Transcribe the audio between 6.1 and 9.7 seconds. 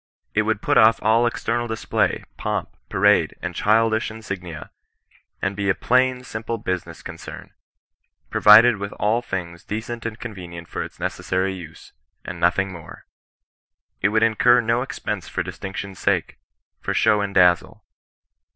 simple business con cerny provided with all things